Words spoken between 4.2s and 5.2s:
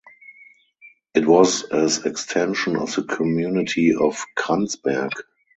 Kranzberg.